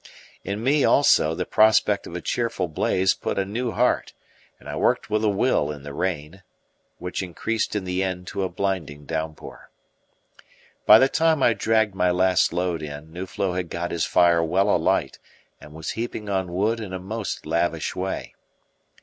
[0.43, 4.13] In me also the prospect of a cheerful blaze put a new heart,
[4.59, 6.41] and I worked with a will in the rain,
[6.97, 9.69] which increased in the end to a blinding downpour.
[10.87, 14.75] By the time I dragged my last load in, Nuflo had got his fire well
[14.75, 15.19] alight,
[15.59, 18.33] and was heaping on wood in a most lavish way.